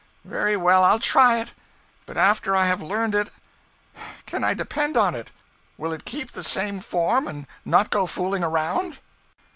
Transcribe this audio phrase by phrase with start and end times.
[0.25, 1.53] 'Very well, I'll try it;
[2.07, 3.29] but after I have learned it
[4.25, 5.29] can I depend on it.
[5.77, 8.97] Will it keep the same form and not go fooling around?'